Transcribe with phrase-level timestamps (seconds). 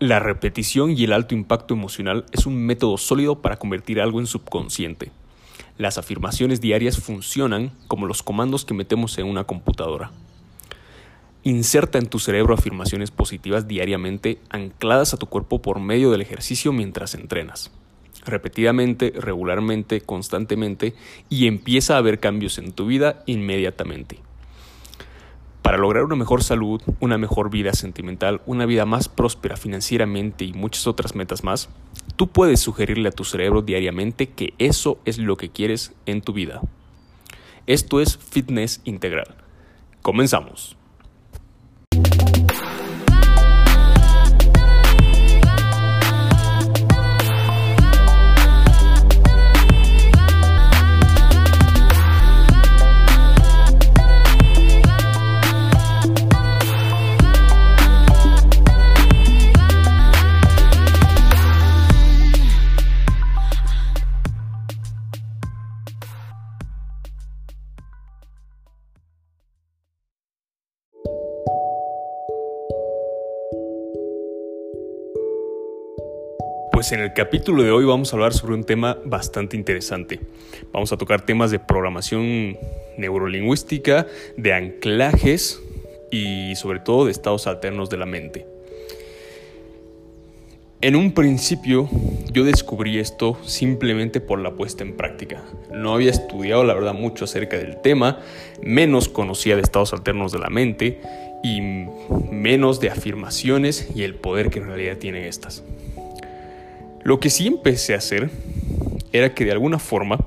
[0.00, 4.28] La repetición y el alto impacto emocional es un método sólido para convertir algo en
[4.28, 5.10] subconsciente.
[5.76, 10.12] Las afirmaciones diarias funcionan como los comandos que metemos en una computadora.
[11.42, 16.72] Inserta en tu cerebro afirmaciones positivas diariamente ancladas a tu cuerpo por medio del ejercicio
[16.72, 17.72] mientras entrenas.
[18.24, 20.94] Repetidamente, regularmente, constantemente
[21.28, 24.20] y empieza a ver cambios en tu vida inmediatamente.
[25.62, 30.52] Para lograr una mejor salud, una mejor vida sentimental, una vida más próspera financieramente y
[30.52, 31.68] muchas otras metas más,
[32.16, 36.32] tú puedes sugerirle a tu cerebro diariamente que eso es lo que quieres en tu
[36.32, 36.60] vida.
[37.66, 39.34] Esto es fitness integral.
[40.00, 40.77] Comenzamos.
[76.78, 80.20] Pues en el capítulo de hoy vamos a hablar sobre un tema bastante interesante.
[80.72, 82.56] Vamos a tocar temas de programación
[82.96, 85.60] neurolingüística, de anclajes
[86.12, 88.46] y sobre todo de estados alternos de la mente.
[90.80, 91.88] En un principio
[92.32, 95.42] yo descubrí esto simplemente por la puesta en práctica.
[95.72, 98.20] No había estudiado la verdad mucho acerca del tema,
[98.62, 101.00] menos conocía de estados alternos de la mente
[101.42, 101.60] y
[102.30, 105.64] menos de afirmaciones y el poder que en realidad tienen estas.
[107.08, 108.28] Lo que sí empecé a hacer
[109.14, 110.18] era que de alguna forma,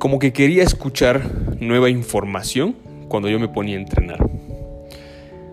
[0.00, 1.22] como que quería escuchar
[1.60, 2.74] nueva información
[3.06, 4.18] cuando yo me ponía a entrenar.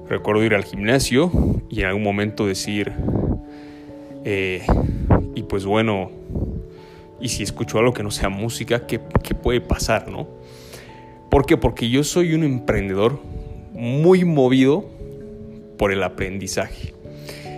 [0.09, 1.31] Recuerdo ir al gimnasio
[1.69, 2.91] y en algún momento decir,
[4.25, 4.65] eh,
[5.35, 6.09] y pues bueno,
[7.21, 10.27] y si escucho algo que no sea música, ¿qué, ¿qué, puede pasar, no?
[11.29, 11.55] ¿Por qué?
[11.55, 13.19] Porque yo soy un emprendedor
[13.73, 14.89] muy movido
[15.77, 16.96] por el aprendizaje.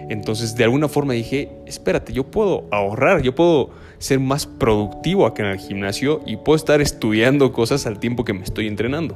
[0.09, 5.43] Entonces, de alguna forma dije, espérate, yo puedo ahorrar, yo puedo ser más productivo acá
[5.43, 9.15] en el gimnasio y puedo estar estudiando cosas al tiempo que me estoy entrenando.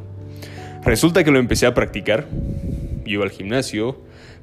[0.84, 2.28] Resulta que lo empecé a practicar.
[3.06, 3.98] Iba al gimnasio,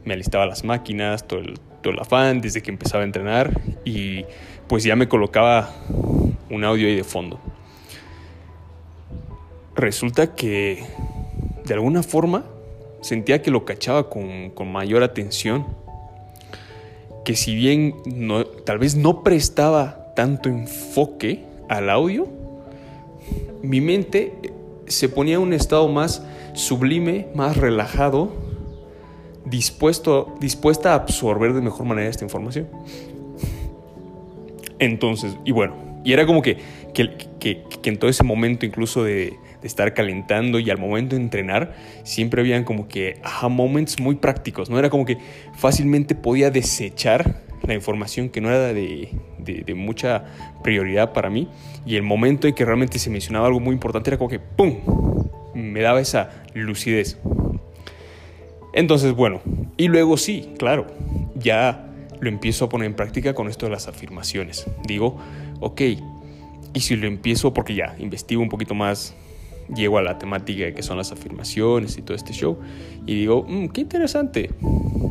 [0.04, 4.24] me alistaba las máquinas, todo el, todo el afán desde que empezaba a entrenar y
[4.66, 5.70] pues ya me colocaba
[6.50, 7.38] un audio ahí de fondo.
[9.76, 10.84] Resulta que
[11.64, 12.44] de alguna forma
[13.02, 15.64] sentía que lo cachaba con, con mayor atención
[17.24, 17.94] que si bien
[18.64, 22.28] tal vez no prestaba tanto enfoque al audio,
[23.62, 24.32] mi mente
[24.86, 26.22] se ponía en un estado más
[26.54, 28.32] sublime, más relajado,
[29.44, 32.68] dispuesto, dispuesta a absorber de mejor manera esta información.
[34.78, 36.56] Entonces, y bueno, y era como que,
[36.94, 41.16] que, que, que en todo ese momento incluso de, de estar calentando y al momento
[41.16, 44.78] de entrenar, siempre habían como que aha moments muy prácticos, ¿no?
[44.78, 45.18] Era como que
[45.54, 50.24] fácilmente podía desechar la información que no era de, de, mucha
[50.62, 51.48] prioridad para mí
[51.84, 54.78] y el momento en que realmente se mencionaba algo muy importante era como que ¡pum!
[55.54, 57.18] Me daba esa lucidez.
[58.72, 59.40] Entonces, bueno,
[59.76, 60.86] y luego sí, claro,
[61.34, 61.86] ya
[62.20, 64.66] lo empiezo a poner en práctica con esto de las afirmaciones.
[64.86, 65.18] Digo,
[65.60, 65.80] ok,
[66.72, 69.14] y si lo empiezo, porque ya investigo un poquito más
[69.74, 72.58] llego a la temática que son las afirmaciones y todo este show
[73.06, 74.50] y digo, mm, qué interesante.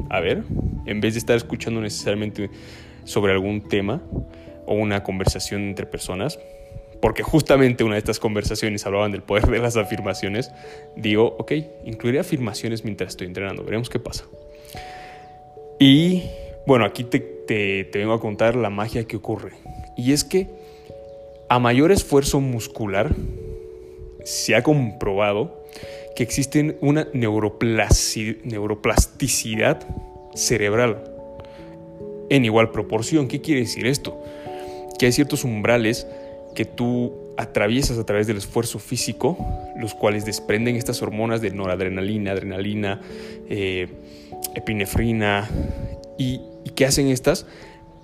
[0.09, 0.44] A ver,
[0.86, 2.50] en vez de estar escuchando necesariamente
[3.03, 4.02] sobre algún tema
[4.66, 6.40] o una conversación entre personas,
[7.02, 10.52] porque justamente una de estas conversaciones hablaban del poder de las afirmaciones,
[10.96, 11.53] digo, ok,
[11.86, 14.25] incluiré afirmaciones mientras estoy entrenando, veremos qué pasa.
[15.80, 16.24] Y
[16.68, 19.53] bueno, aquí te, te, te vengo a contar la magia que ocurre.
[19.96, 20.50] Y es que
[21.48, 23.16] a mayor esfuerzo muscular,
[24.29, 25.63] se ha comprobado
[26.16, 29.88] que existe una neuroplasticidad
[30.36, 31.04] cerebral
[32.30, 33.27] en igual proporción.
[33.27, 34.21] ¿Qué quiere decir esto?
[35.00, 36.06] Que hay ciertos umbrales
[36.54, 39.36] que tú atraviesas a través del esfuerzo físico,
[39.77, 43.01] los cuales desprenden estas hormonas de noradrenalina, adrenalina,
[43.50, 43.88] eh,
[44.54, 45.50] epinefrina.
[46.19, 47.48] ¿Y, ¿Y qué hacen estas?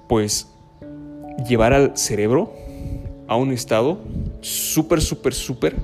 [0.09, 0.47] Pues
[1.47, 2.51] llevar al cerebro
[3.27, 4.00] a un estado
[4.41, 5.75] súper, súper, súper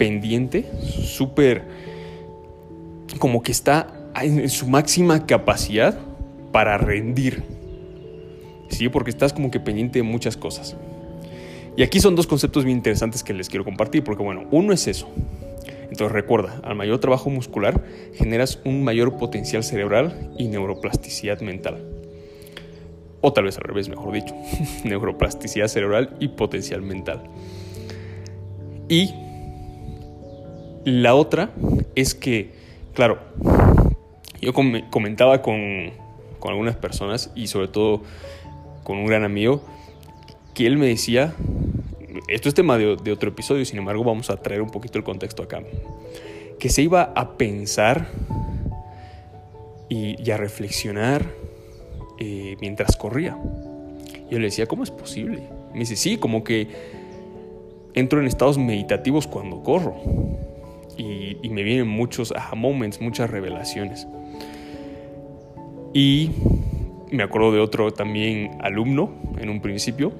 [0.00, 1.62] pendiente, súper
[3.18, 5.98] como que está en su máxima capacidad
[6.52, 7.42] para rendir.
[8.70, 10.74] Sí, porque estás como que pendiente de muchas cosas.
[11.76, 14.88] Y aquí son dos conceptos bien interesantes que les quiero compartir, porque bueno, uno es
[14.88, 15.06] eso,
[15.82, 21.84] Entonces recuerda, al mayor trabajo muscular generas un mayor potencial cerebral y neuroplasticidad mental.
[23.20, 24.34] O tal vez al revés, mejor dicho.
[24.84, 27.24] neuroplasticidad cerebral y potencial mental.
[28.88, 29.12] Y
[30.84, 31.50] la otra
[31.94, 32.50] es que,
[32.94, 33.18] claro,
[34.40, 35.90] yo comentaba con,
[36.38, 38.02] con algunas personas y sobre todo
[38.82, 39.62] con un gran amigo
[40.54, 41.34] que él me decía,
[42.28, 45.42] esto es tema de, otro episodio, sin embargo vamos a traer un poquito el contexto
[45.42, 45.62] acá,
[46.58, 48.08] que se iba a pensar
[49.88, 51.26] y, a reflexionar
[52.18, 53.36] eh, mientras corría.
[54.30, 55.42] Yo le decía, ¿cómo es posible?
[55.72, 56.68] Me dice, sí, como que
[57.94, 59.96] entro en estados meditativos cuando corro.
[61.00, 64.06] Y, y me vienen muchos aha moments, muchas revelaciones.
[65.92, 66.30] Y
[67.10, 70.12] me acuerdo de otro también alumno en un principio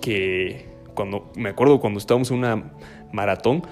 [0.00, 2.72] que cuando me acuerdo cuando estábamos en una
[3.12, 3.62] maratón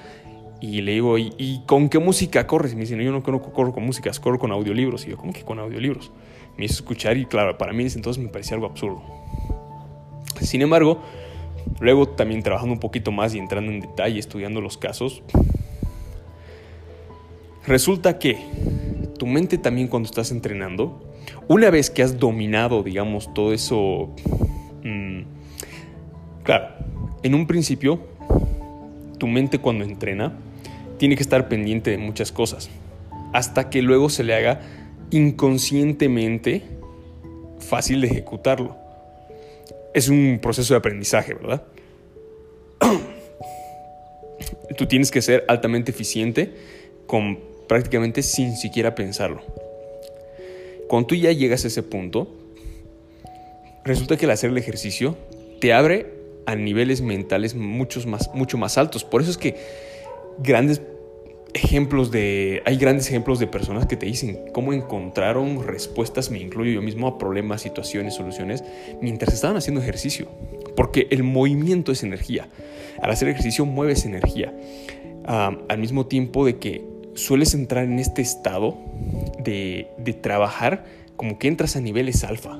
[0.60, 2.72] y le digo, ¿y, con qué música corres?
[2.72, 5.06] Y me dice, no, yo no corro con música, corro con audiolibros.
[5.06, 6.10] Y yo, ¿cómo que con audiolibros?
[6.56, 9.02] Me hizo escuchar y claro, para mí entonces me parecía algo absurdo.
[10.40, 11.02] Sin embargo,
[11.80, 15.22] luego también trabajando un poquito más y entrando en detalle, estudiando los casos,
[17.66, 18.38] resulta que
[19.18, 21.00] tu mente también cuando estás entrenando,
[21.48, 24.14] una vez que has dominado, digamos, todo eso,
[24.82, 25.22] mm,
[26.42, 26.68] claro,
[27.22, 28.00] en un principio,
[29.18, 30.32] tu mente cuando entrena
[30.98, 32.68] tiene que estar pendiente de muchas cosas,
[33.32, 34.60] hasta que luego se le haga
[35.10, 36.62] inconscientemente
[37.58, 38.76] fácil de ejecutarlo.
[39.94, 41.62] Es un proceso de aprendizaje, ¿verdad?
[44.76, 46.54] Tú tienes que ser altamente eficiente
[47.06, 49.42] con prácticamente sin siquiera pensarlo.
[50.88, 52.28] Cuando tú ya llegas a ese punto,
[53.84, 55.16] resulta que al hacer el ejercicio
[55.60, 56.06] te abre
[56.46, 59.04] a niveles mentales muchos más, mucho más altos.
[59.04, 59.56] Por eso es que
[60.38, 60.82] grandes
[61.54, 62.62] ejemplos de.
[62.66, 67.06] Hay grandes ejemplos de personas que te dicen cómo encontraron respuestas, me incluyo yo mismo,
[67.06, 68.62] a problemas, situaciones, soluciones,
[69.00, 70.28] mientras estaban haciendo ejercicio.
[70.76, 72.48] Porque el movimiento es energía.
[73.00, 74.52] Al hacer ejercicio mueves energía.
[75.26, 78.76] al mismo tiempo de que sueles entrar en este estado
[79.38, 79.88] de,
[80.20, 80.84] trabajar
[81.16, 82.58] como que entras a niveles alfa.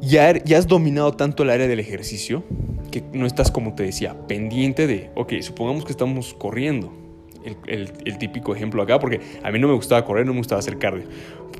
[0.00, 2.44] Ya, ya, has dominado tanto el área del ejercicio
[2.90, 6.92] que no estás, como te decía, pendiente de, ok, supongamos que estamos corriendo.
[7.66, 10.78] El, típico ejemplo acá, porque a mí no me gustaba correr, no me gustaba hacer
[10.78, 11.04] cardio.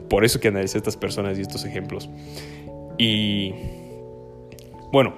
[0.09, 2.09] Por eso que analicé estas personas y estos ejemplos.
[2.97, 3.53] Y
[4.93, 5.15] bueno,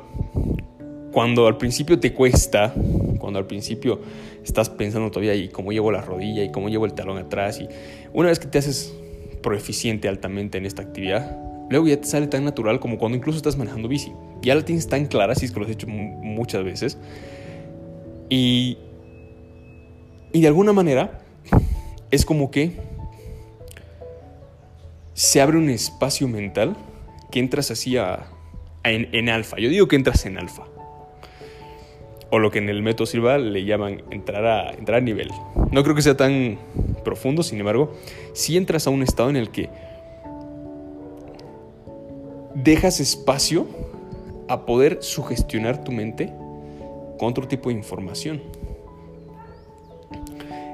[1.12, 2.74] cuando al principio te cuesta,
[3.18, 4.00] cuando al principio
[4.46, 7.68] estás pensando todavía y cómo llevo la rodilla y cómo llevo el talón atrás y
[8.12, 8.94] una vez que te haces
[9.42, 11.36] proeficiente altamente en esta actividad,
[11.68, 14.12] luego ya te sale tan natural como cuando incluso estás manejando bici.
[14.42, 16.98] Ya la tienes tan clara, si es que lo has hecho muchas veces.
[18.28, 18.78] Y,
[20.32, 21.20] y de alguna manera
[22.10, 22.72] es como que
[25.14, 26.76] se abre un espacio mental
[27.30, 28.26] que entras así a,
[28.84, 29.58] en, en alfa.
[29.58, 30.64] Yo digo que entras en alfa
[32.30, 35.30] o lo que en el método Silva le llaman entrar a, entrar a nivel.
[35.70, 36.58] No creo que sea tan
[37.04, 37.92] profundo, sin embargo,
[38.32, 39.70] si entras a un estado en el que
[42.54, 43.66] dejas espacio
[44.48, 46.32] a poder sugestionar tu mente
[47.18, 48.42] con otro tipo de información.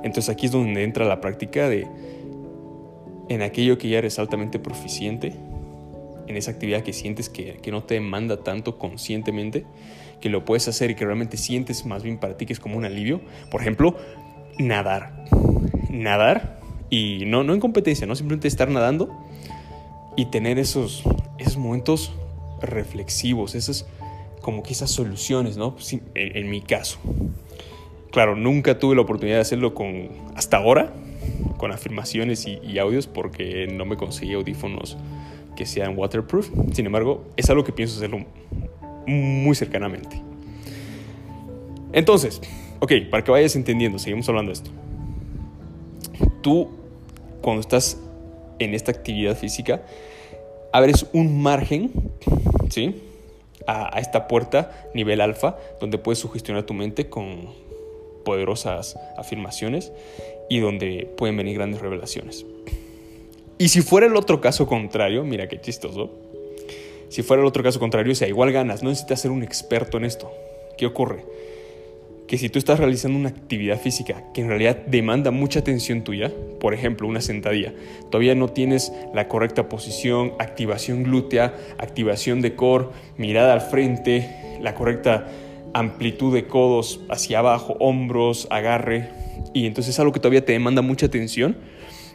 [0.02, 1.86] Entonces aquí es donde entra la práctica de
[3.28, 5.32] en aquello que ya eres altamente proficiente,
[6.26, 9.64] en esa actividad que sientes que, que no te demanda tanto conscientemente,
[10.22, 12.78] que lo puedes hacer y que realmente sientes más bien para ti que es como
[12.78, 13.20] un alivio.
[13.50, 13.96] Por ejemplo,
[14.58, 15.26] nadar.
[15.90, 19.10] Nadar y no, no en competencia, no simplemente estar nadando
[20.16, 21.02] y tener esos,
[21.38, 22.12] esos momentos
[22.60, 23.86] reflexivos, esas
[24.40, 25.76] como que esas soluciones, ¿no?
[26.14, 26.98] En, mi caso.
[28.10, 30.92] Claro, nunca tuve la oportunidad de hacerlo con hasta ahora,
[31.56, 34.96] con afirmaciones y, y audios, porque no me conseguí audífonos
[35.56, 36.50] que sean waterproof.
[36.72, 38.26] Sin embargo, es algo que pienso hacerlo
[39.06, 40.22] muy cercanamente.
[41.92, 42.40] Entonces,
[42.80, 44.70] ok, para que vayas entendiendo, seguimos hablando de esto.
[46.40, 46.70] Tú,
[47.40, 47.98] cuando estás
[48.58, 49.82] en esta actividad física,
[50.72, 51.92] abres un margen,
[52.70, 53.02] ¿sí?
[53.66, 57.50] A, a esta puerta nivel alfa, donde puedes sugestionar tu mente con
[58.24, 59.92] poderosas afirmaciones
[60.48, 62.44] y donde pueden venir grandes revelaciones.
[63.58, 66.10] Y si fuera el otro caso contrario, mira qué chistoso,
[67.12, 70.06] si fuera el otro caso contrario, sea, igual ganas, no necesitas ser un experto en
[70.06, 70.32] esto.
[70.78, 71.26] ¿Qué ocurre?
[72.26, 76.32] Que si tú estás realizando una actividad física que en realidad demanda mucha atención tuya,
[76.58, 77.74] por ejemplo, una sentadilla,
[78.10, 82.86] todavía no tienes la correcta posición, activación glútea, activación de core,
[83.18, 85.26] mirada al frente, la correcta
[85.74, 89.10] amplitud de codos hacia abajo, hombros, agarre,
[89.52, 91.58] y entonces es algo que todavía te demanda mucha atención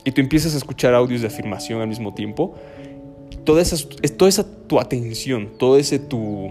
[0.08, 2.56] y tú empiezas a escuchar audios de afirmación al mismo tiempo,
[3.43, 3.77] toda esa,
[4.17, 6.50] toda esa tu atención, todo ese tu,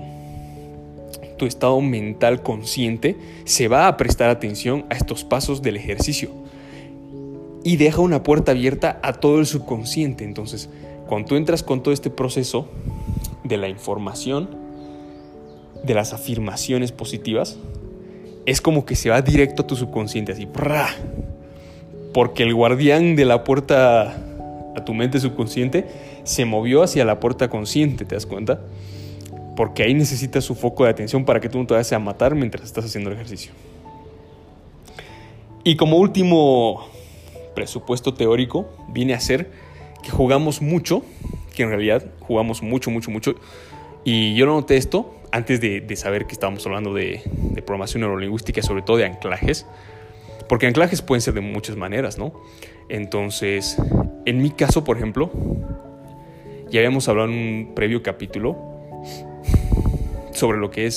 [1.37, 6.30] tu estado mental consciente se va a prestar atención a estos pasos del ejercicio
[7.62, 10.25] y deja una puerta abierta a todo el subconsciente.
[10.25, 10.71] Entonces,
[11.09, 12.68] cuando entras con todo este proceso
[13.45, 14.49] de la información,
[15.85, 17.59] de las afirmaciones positivas,
[18.47, 20.47] es como que se va directo a tu subconsciente, así,
[22.12, 24.16] porque el guardián de la puerta
[24.76, 25.87] a tu mente subconsciente
[26.26, 28.61] se movió hacia la puerta consciente, ¿te das cuenta?
[29.56, 32.35] Porque ahí necesitas su foco de atención para que tú no te vayas a matar
[32.35, 33.52] mientras estás haciendo el ejercicio.
[35.64, 36.88] Y como último
[37.54, 39.50] presupuesto teórico, viene a ser
[40.02, 41.02] que jugamos mucho,
[41.54, 43.35] que en realidad jugamos mucho, mucho, mucho.
[44.04, 48.83] Y yo noté esto antes de, saber que estábamos hablando de, de programación neurolingüística, sobre
[48.83, 49.64] todo de anclajes.
[50.49, 52.33] Porque anclajes pueden ser de muchas maneras, ¿no?
[52.88, 53.76] Entonces,
[54.26, 55.30] en mi caso, por ejemplo,
[56.70, 58.56] ya habíamos hablado en un previo capítulo
[60.32, 60.94] sobre lo que es,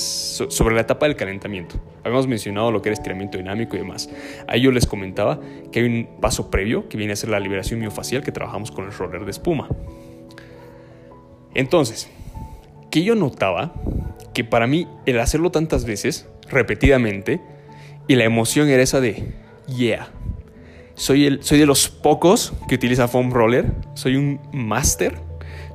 [0.48, 1.76] sobre la etapa del calentamiento.
[2.04, 4.10] Habíamos mencionado lo que era estiramiento dinámico y demás.
[4.46, 5.40] Ahí yo les comentaba
[5.72, 8.84] que hay un paso previo que viene a ser la liberación miofacial que trabajamos con
[8.84, 9.68] el roller de espuma.
[11.54, 12.08] Entonces,
[12.90, 13.72] que yo notaba
[14.34, 17.40] que para mí el hacerlo tantas veces, repetidamente,
[18.08, 19.24] y la emoción era esa de,
[19.66, 20.10] yeah,
[20.94, 25.29] soy, el, soy de los pocos que utiliza foam roller, soy un máster,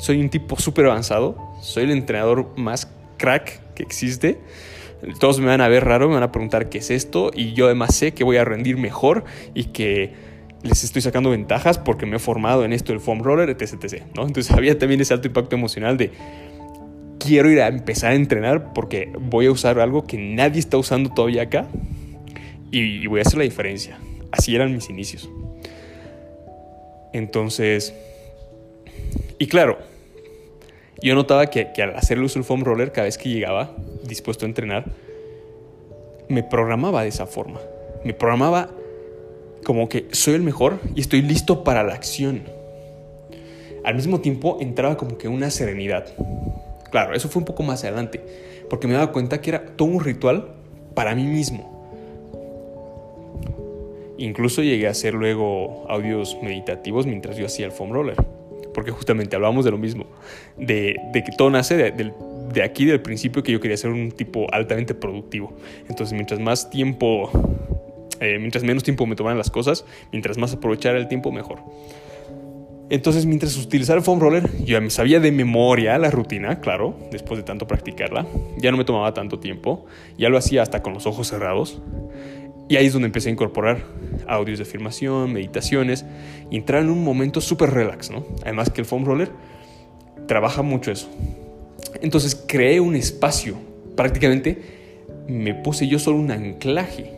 [0.05, 4.37] soy un tipo súper avanzado, soy el entrenador más crack que existe.
[5.19, 7.65] Todos me van a ver raro, me van a preguntar qué es esto y yo
[7.65, 9.23] además sé que voy a rendir mejor
[9.55, 10.13] y que
[10.61, 13.83] les estoy sacando ventajas porque me he formado en esto del foam roller, etc.
[13.83, 14.27] etc ¿no?
[14.27, 16.11] Entonces había también ese alto impacto emocional de
[17.19, 21.09] quiero ir a empezar a entrenar porque voy a usar algo que nadie está usando
[21.09, 21.67] todavía acá
[22.69, 23.97] y voy a hacer la diferencia.
[24.31, 25.27] Así eran mis inicios.
[27.11, 27.95] Entonces,
[29.39, 29.94] y claro,
[31.05, 33.75] yo notaba que, al hacer uso del foam roller, cada vez que llegaba
[34.07, 34.85] dispuesto a entrenar,
[36.29, 37.59] me programaba de esa forma.
[38.03, 38.71] Me programaba
[39.63, 42.41] como que soy el mejor y estoy listo para la acción.
[43.83, 46.07] Al mismo tiempo entraba como que una serenidad.
[46.89, 48.19] Claro, eso fue un poco más adelante,
[48.67, 50.55] porque me daba cuenta que era todo un ritual
[50.95, 51.71] para mí mismo.
[54.17, 58.15] Incluso llegué a hacer luego audios meditativos mientras yo hacía el foam roller
[58.75, 60.05] porque justamente hablábamos de lo mismo,
[60.57, 64.93] de, que todo nace de, aquí, del principio que yo quería ser un tipo altamente
[64.93, 65.53] productivo.
[65.87, 67.31] Entonces, mientras más tiempo,
[68.19, 71.59] eh, mientras menos tiempo me tomaran las cosas, mientras más aprovechara el tiempo, mejor.
[72.89, 76.95] Entonces, mientras utilizaba el foam roller, yo ya me sabía de memoria la rutina, claro,
[77.11, 78.27] después de tanto practicarla.
[78.57, 79.85] Ya no me tomaba tanto tiempo,
[80.17, 81.81] ya lo hacía hasta con los ojos cerrados.
[82.67, 83.83] Y ahí es donde empecé a incorporar
[84.27, 86.05] audios de afirmación, meditaciones
[86.49, 88.25] y entrar en un momento súper relax, ¿no?
[88.43, 89.29] Además que el foam roller
[90.27, 91.07] trabaja mucho eso.
[92.01, 93.55] Entonces creé un espacio,
[93.95, 94.61] prácticamente
[95.27, 97.11] me puse yo solo un anclaje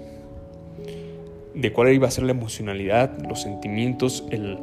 [1.54, 4.60] de cuál iba a ser la emocionalidad, los sentimientos, el,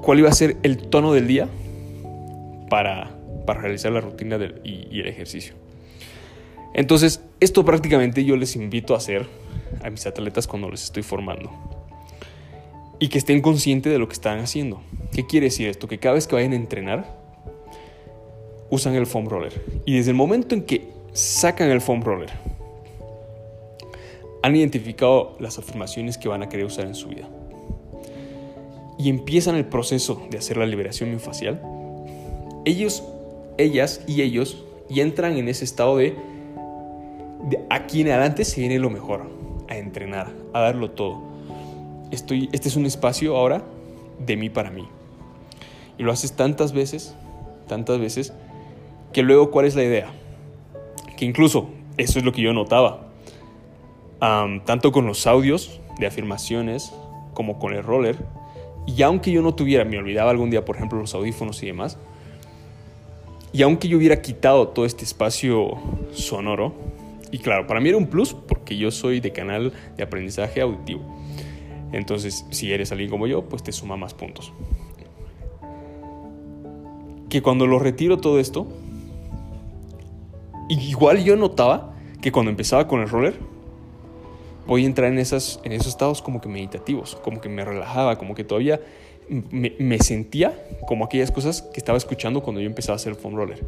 [0.00, 1.48] cuál iba a ser el tono del día
[2.70, 3.10] para,
[3.46, 5.63] para realizar la rutina y el ejercicio.
[6.74, 9.26] Entonces, esto prácticamente yo les invito a hacer
[9.82, 11.50] a mis atletas cuando les estoy formando.
[12.98, 14.80] Y que estén conscientes de lo que están haciendo.
[15.12, 15.86] ¿Qué quiere decir esto?
[15.86, 17.16] Que cada vez que vayan a entrenar,
[18.70, 19.52] usan el foam roller.
[19.84, 22.30] Y desde el momento en que sacan el foam roller,
[24.42, 27.28] han identificado las afirmaciones que van a querer usar en su vida.
[28.98, 31.60] Y empiezan el proceso de hacer la liberación miofascial.
[32.64, 33.04] Ellos,
[33.58, 36.14] ellas y ellos y entran en ese estado de
[37.48, 39.30] de aquí en adelante se viene lo mejor,
[39.68, 41.22] a entrenar, a darlo todo.
[42.10, 43.62] Estoy, este es un espacio ahora
[44.18, 44.88] de mí para mí.
[45.98, 47.14] Y lo haces tantas veces,
[47.68, 48.32] tantas veces,
[49.12, 50.10] que luego cuál es la idea.
[51.16, 53.08] Que incluso, eso es lo que yo notaba,
[54.18, 56.92] tanto con los audios de afirmaciones
[57.34, 58.16] como con el roller,
[58.86, 61.98] y aunque yo no tuviera, me olvidaba algún día, por ejemplo, los audífonos y demás,
[63.52, 65.78] y aunque yo hubiera quitado todo este espacio
[66.12, 66.74] sonoro,
[67.34, 71.02] y claro, para mí era un plus porque yo soy de canal de aprendizaje auditivo.
[71.90, 74.52] Entonces, si eres alguien como yo, pues te suma más puntos.
[77.28, 78.68] Que cuando lo retiro todo esto,
[80.68, 83.34] igual yo notaba que cuando empezaba con el roller,
[84.68, 88.16] voy a entrar en, esas, en esos estados como que meditativos, como que me relajaba,
[88.16, 88.80] como que todavía
[89.28, 93.58] me, sentía como aquellas cosas que estaba escuchando cuando yo empezaba a hacer foam roller.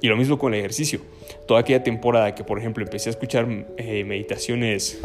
[0.00, 1.00] Y lo mismo con el ejercicio.
[1.46, 5.00] Toda aquella temporada que, por ejemplo, empecé a escuchar eh, meditaciones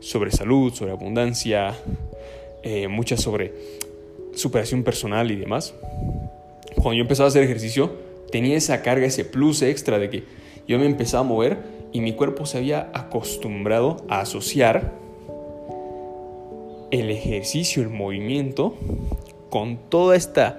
[0.00, 1.74] sobre salud, sobre abundancia,
[2.62, 3.52] eh, muchas sobre
[4.34, 5.74] superación personal y demás.
[6.74, 7.92] Cuando yo empezaba a hacer ejercicio,
[8.30, 10.24] tenía esa carga, ese plus extra de que
[10.68, 11.58] yo me empezaba a mover
[11.92, 14.92] y mi cuerpo se había acostumbrado a asociar
[16.90, 18.74] el ejercicio, el movimiento,
[19.50, 20.58] con toda esta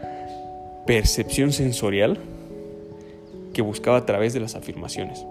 [0.85, 2.19] percepción sensorial
[3.53, 5.25] que buscaba a través de las afirmaciones.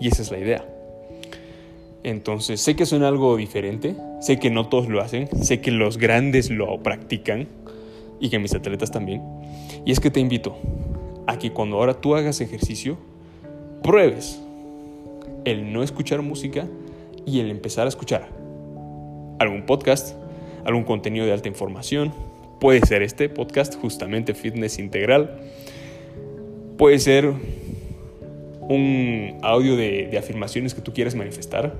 [0.00, 0.64] Y esa es la idea.
[2.02, 5.96] Entonces, sé que suena algo diferente, sé que no todos lo hacen, sé que los
[5.96, 7.48] grandes lo practican
[8.20, 9.22] y que mis atletas también.
[9.86, 10.56] Y es que te invito
[11.26, 12.98] a que cuando ahora tú hagas ejercicio,
[13.82, 14.40] pruebes
[15.44, 16.66] el no escuchar música
[17.26, 18.28] y el empezar a escuchar
[19.38, 20.14] algún podcast,
[20.64, 22.12] algún contenido de alta información.
[22.64, 25.38] Puede ser este podcast, justamente Fitness Integral.
[26.78, 27.30] Puede ser
[28.62, 31.74] un audio de, afirmaciones que tú quieras manifestar.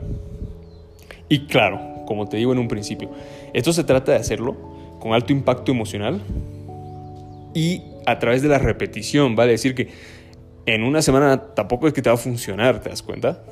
[1.31, 3.11] Y claro, como te digo en un principio,
[3.55, 4.59] esto se trata de hacerlo
[5.00, 6.21] con alto impacto emocional
[7.55, 9.88] y a través de la repetición, vale decir que
[10.67, 13.43] en una semana tampoco es que te va a funcionar, ¿te das cuenta?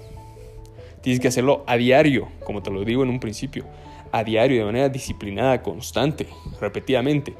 [1.00, 3.64] Tienes que hacerlo a diario, como te lo digo en un principio,
[4.12, 6.26] a diario, de manera disciplinada, constante,
[6.60, 7.34] repetidamente.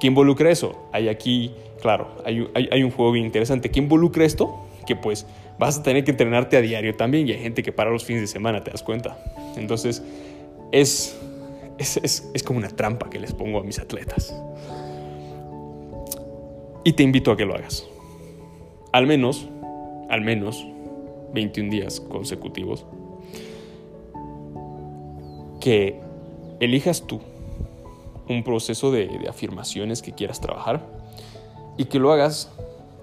[0.00, 0.88] ¿Qué involucra eso?
[0.92, 3.70] Hay aquí, claro, hay, hay un juego bien interesante.
[3.70, 4.66] ¿Qué involucra esto?
[4.86, 5.26] que pues
[5.58, 8.22] vas a tener que entrenarte a diario también y hay gente que para los fines
[8.22, 9.18] de semana, te das cuenta.
[9.56, 10.02] Entonces
[10.72, 11.18] es,
[11.76, 14.34] es, es, como una trampa que les pongo a mis atletas.
[16.84, 17.86] Y te invito a que lo hagas.
[18.92, 19.48] Al menos,
[20.08, 20.64] al menos
[21.34, 22.86] 21 días consecutivos.
[25.66, 25.98] Que
[26.60, 27.20] elijas tú
[28.28, 30.86] un proceso de, afirmaciones que quieras trabajar
[31.76, 32.52] y que lo hagas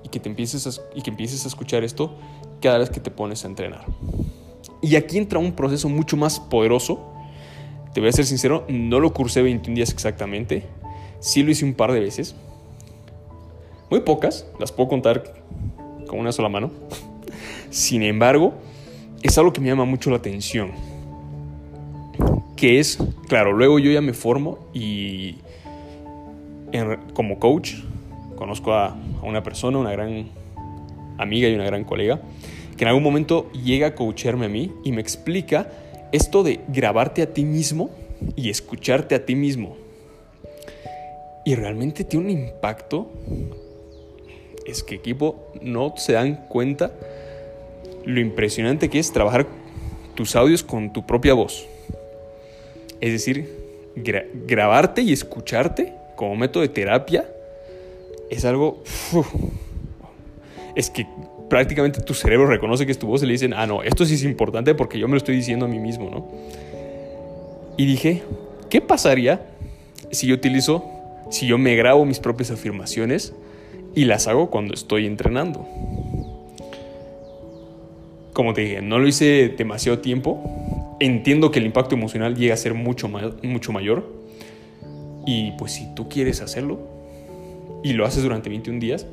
[0.01, 2.15] y que, te empieces a, y que empieces a escuchar esto
[2.61, 3.83] cada vez que te pones a entrenar.
[4.81, 7.01] Y aquí entra un proceso mucho más poderoso.
[7.93, 10.65] Te voy a ser sincero, no lo cursé 21 días exactamente.
[11.19, 12.33] Sí lo hice un par de veces.
[13.89, 15.33] Muy pocas, las puedo contar
[16.07, 16.71] con una sola mano.
[17.71, 18.53] Sin embargo,
[19.21, 20.92] es algo que me llama mucho la atención.
[22.63, 22.97] Que es,
[23.27, 25.35] claro, luego yo ya me formo y
[27.13, 27.73] como coach
[28.37, 30.29] conozco a, una persona, una gran
[31.17, 32.21] amiga y una gran colega,
[32.77, 35.67] que en algún momento llega a coacharme a mí y me explica
[36.13, 37.89] esto de grabarte a ti mismo
[38.37, 39.75] y escucharte a ti mismo.
[41.43, 43.11] Y realmente tiene un impacto.
[44.65, 46.93] Es que equipo no se dan cuenta
[48.05, 49.47] lo impresionante que es trabajar
[50.15, 51.67] tus audios con tu propia voz.
[53.03, 53.49] Es decir,
[54.47, 57.25] grabarte y escucharte como método de terapia
[58.29, 58.81] es algo...
[60.75, 61.05] es que
[61.49, 64.13] prácticamente tu cerebro reconoce que es tu voz y le dicen, ah, no, esto sí
[64.13, 66.29] es importante porque yo me lo estoy diciendo a mí mismo, ¿no?
[67.75, 68.23] Y dije,
[68.69, 69.49] ¿qué pasaría
[70.09, 70.85] si yo utilizo,
[71.29, 73.33] si yo me grabo mis propias afirmaciones
[73.95, 75.67] y las hago cuando estoy entrenando?
[78.31, 80.62] Como te dije, no lo hice demasiado tiempo.
[80.99, 84.23] Entiendo que el impacto emocional llega a ser mucho, mucho mayor.
[85.25, 86.79] Y pues si tú quieres hacerlo,
[87.83, 89.05] y lo haces durante 21 días,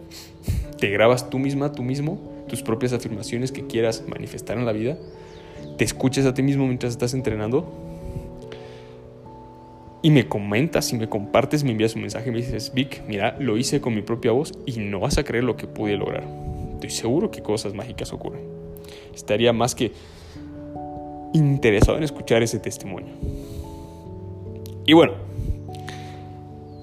[0.79, 4.97] te grabas tú misma, tú mismo, tus propias afirmaciones que quieras manifestar en la vida,
[5.77, 7.91] te escuchas a ti mismo mientras estás entrenando
[10.03, 13.59] y me comentas y me compartes, me envías un mensaje me dices, Vic, mira, lo
[13.59, 16.27] hice con mi propia voz y no vas a creer lo que pude lograr.
[16.75, 18.41] Estoy seguro que cosas mágicas ocurren.
[19.15, 19.93] Estaría más que
[21.35, 23.15] interesado en escuchar ese testimonio.
[24.87, 25.15] Y bueno,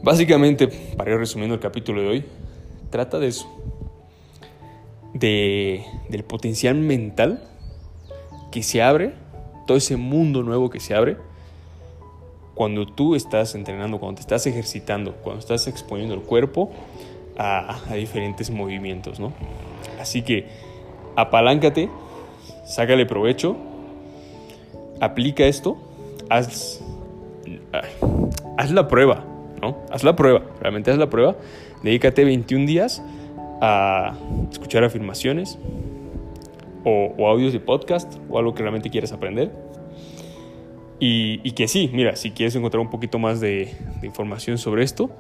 [0.08, 2.26] Básicamente, para ir resumiendo el capítulo de hoy,
[2.90, 3.54] trata de eso.
[5.14, 7.44] De, del potencial mental
[8.50, 9.16] que se abre,
[9.66, 11.18] todo ese mundo nuevo que se abre
[12.56, 16.72] cuando tú estás entrenando, cuando te estás ejercitando, cuando estás exponiendo el cuerpo
[17.38, 19.34] a, a diferentes movimientos, ¿no?
[20.00, 20.48] Así que
[21.18, 21.90] apaláncate,
[22.66, 23.58] sácale provecho,
[25.00, 25.78] aplica esto,
[26.30, 26.82] haz,
[28.58, 29.24] haz la prueba
[29.62, 29.78] ¿no?
[29.92, 31.36] Haz la prueba, realmente haz la prueba.
[31.84, 33.04] Dedícate 21 días
[33.62, 34.16] a
[34.52, 35.58] escuchar afirmaciones
[36.84, 39.52] o, audios de podcast o algo que realmente quieras aprender.
[41.00, 45.12] Y, que sí, mira, si quieres encontrar un poquito más de, información sobre esto,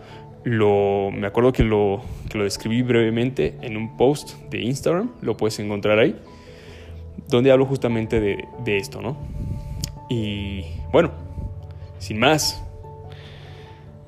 [0.44, 5.38] lo, me acuerdo que lo, que lo describí brevemente en un post de Instagram, lo
[5.38, 6.16] puedes encontrar ahí,
[7.28, 9.18] donde hablo justamente de esto, ¿no?
[10.10, 11.12] Y bueno,
[12.00, 12.64] sin más,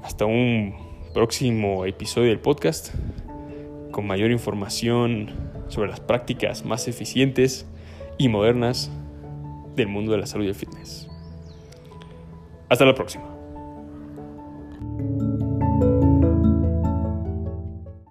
[0.03, 0.75] hasta un
[1.13, 2.93] próximo episodio del podcast
[3.91, 5.31] con mayor información
[5.67, 7.65] sobre las prácticas más eficientes
[8.17, 8.91] y modernas
[9.75, 11.07] del mundo de la salud y el fitness.
[12.69, 13.38] Hasta la próxima.